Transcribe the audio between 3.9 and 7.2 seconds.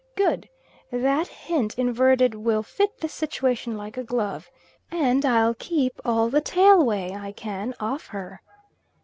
a glove, and I'll keep all the tailway